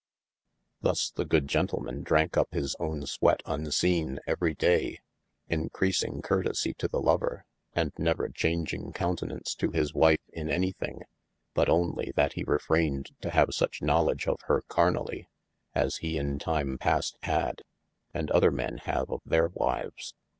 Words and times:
Thus 0.81 1.11
the 1.11 1.25
good 1.25 1.47
gentleman 1.47 2.01
dranke 2.03 2.35
up 2.35 2.55
his 2.55 2.75
owne 2.79 3.03
swette 3.05 3.43
unseene 3.45 4.17
every 4.25 4.55
day, 4.55 4.97
encreasing 5.47 6.23
curtesie 6.23 6.73
to 6.79 6.87
the 6.87 6.99
lover, 6.99 7.45
and 7.73 7.91
never 7.99 8.27
chaunging 8.27 8.93
countenaunce 8.95 9.53
to 9.57 9.69
his 9.69 9.93
wife 9.93 10.23
in 10.33 10.49
any 10.49 10.71
thing, 10.71 11.03
but 11.53 11.69
onely 11.69 12.11
that 12.15 12.33
he 12.33 12.43
442 12.43 12.43
OF 12.43 12.55
MASTER 12.55 13.13
F. 13.13 13.19
J. 13.21 13.21
refrayned 13.21 13.21
to 13.21 13.29
have 13.37 13.53
such 13.53 13.81
knowledge 13.83 14.27
of 14.27 14.41
hir 14.47 14.61
carnally, 14.63 15.27
as 15.75 15.97
he 15.97 16.17
in 16.17 16.39
tim[e] 16.39 16.77
past 16.79 17.19
had, 17.21 17.61
and 18.11 18.31
other 18.31 18.49
men 18.49 18.77
have 18.79 19.11
of 19.11 19.21
their 19.23 19.49
wives. 19.49 20.15